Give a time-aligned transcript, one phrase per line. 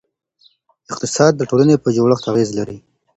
[0.91, 2.77] اقتصاد د ټولنې په جوړښت اغېزه لري.